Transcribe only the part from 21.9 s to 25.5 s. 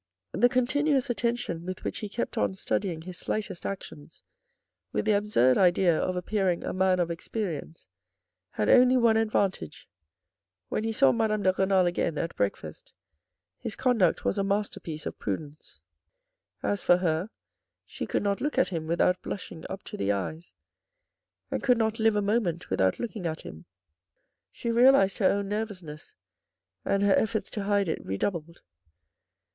live a moment without looking at him. She realised her own